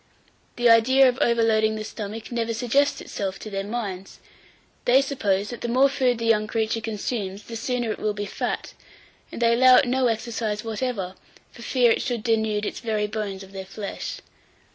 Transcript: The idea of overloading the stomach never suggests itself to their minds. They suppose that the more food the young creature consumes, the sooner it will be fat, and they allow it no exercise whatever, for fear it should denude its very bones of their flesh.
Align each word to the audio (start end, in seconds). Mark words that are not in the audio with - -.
The 0.55 0.67
idea 0.67 1.07
of 1.07 1.19
overloading 1.21 1.75
the 1.75 1.83
stomach 1.83 2.31
never 2.31 2.55
suggests 2.55 3.01
itself 3.01 3.37
to 3.37 3.51
their 3.51 3.63
minds. 3.63 4.19
They 4.85 4.99
suppose 4.99 5.51
that 5.51 5.61
the 5.61 5.67
more 5.67 5.89
food 5.89 6.17
the 6.17 6.25
young 6.25 6.47
creature 6.47 6.81
consumes, 6.81 7.43
the 7.43 7.55
sooner 7.55 7.91
it 7.91 7.99
will 7.99 8.15
be 8.15 8.25
fat, 8.25 8.73
and 9.31 9.39
they 9.39 9.53
allow 9.53 9.75
it 9.75 9.87
no 9.87 10.07
exercise 10.07 10.63
whatever, 10.63 11.13
for 11.51 11.61
fear 11.61 11.91
it 11.91 12.01
should 12.01 12.23
denude 12.23 12.65
its 12.65 12.79
very 12.79 13.05
bones 13.05 13.43
of 13.43 13.51
their 13.51 13.63
flesh. 13.63 14.21